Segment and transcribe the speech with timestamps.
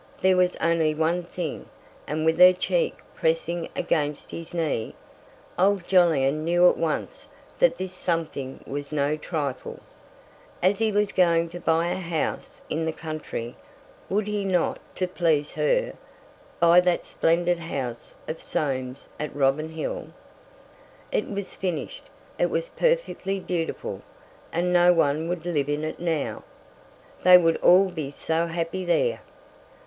[0.23, 4.95] There was only one thing—and with her cheek pressing against his knee,
[5.59, 7.27] old Jolyon knew at once
[7.59, 9.79] that this something was no trifle:
[10.63, 13.55] As he was going to buy a house in the country,
[14.09, 20.07] would he not—to please her—buy that splendid house of Soames' at Robin Hill?
[21.11, 22.05] It was finished,
[22.39, 24.01] it was perfectly beautiful,
[24.51, 26.41] and no one would live in it now.
[27.21, 29.19] They would all be so happy there.